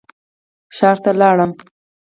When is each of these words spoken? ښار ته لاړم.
ښار 0.75 0.97
ته 1.03 1.11
لاړم. 1.19 1.51